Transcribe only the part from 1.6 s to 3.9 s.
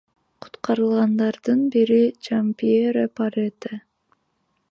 бири Жампьеро Парете.